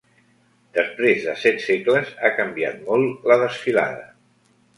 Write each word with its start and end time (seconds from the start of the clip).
Després 0.77 1.27
de 1.27 1.35
set 1.41 1.61
segles 1.65 2.09
ha 2.29 2.33
canviat 2.41 2.81
molt 2.89 3.31
la 3.33 3.39
desfilada. 3.45 4.11